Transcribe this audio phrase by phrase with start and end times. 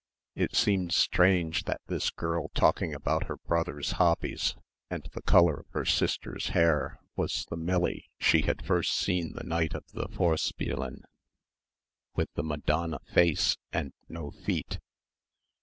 [0.33, 4.55] It seemed strange that this girl talking about her brothers' hobbies
[4.89, 9.43] and the colour of her sister's hair was the Millie she had first seen the
[9.45, 11.03] night of the Vorspielen
[12.15, 14.79] with the "Madonna" face and no feet.